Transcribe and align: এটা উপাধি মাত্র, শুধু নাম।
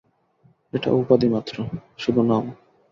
এটা 0.73 0.89
উপাধি 0.93 1.27
মাত্র, 1.29 1.55
শুধু 1.97 2.21
নাম। 2.23 2.43